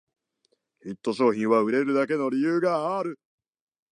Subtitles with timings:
[0.81, 3.19] ヒット商品は売れるだけの理由がある